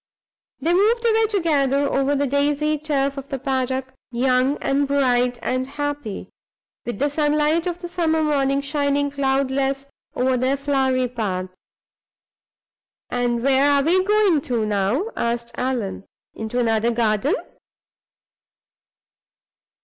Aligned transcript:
They 0.59 0.73
moved 0.73 1.05
away 1.07 1.27
together 1.27 1.87
over 1.87 2.15
the 2.15 2.25
daisied 2.25 2.85
turf 2.85 3.17
of 3.17 3.29
the 3.29 3.37
paddock, 3.37 3.93
young 4.11 4.57
and 4.57 4.87
bright 4.87 5.37
and 5.43 5.67
happy, 5.67 6.31
with 6.87 6.97
the 6.97 7.07
sunlight 7.07 7.67
of 7.67 7.81
the 7.83 7.87
summer 7.87 8.23
morning 8.23 8.61
shining 8.61 9.11
cloudless 9.11 9.85
over 10.15 10.37
their 10.37 10.57
flowery 10.57 11.07
path. 11.07 11.49
"And 13.11 13.43
where 13.43 13.69
are 13.71 13.83
we 13.83 14.03
going 14.03 14.41
to, 14.41 14.65
now?" 14.65 15.11
asked 15.15 15.51
Allan. 15.53 16.05
"Into 16.33 16.57
another 16.57 16.89
garden?" 16.89 17.35